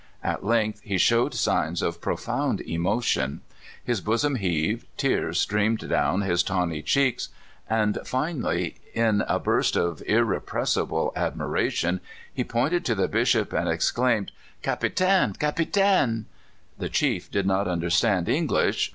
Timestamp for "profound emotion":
2.01-3.41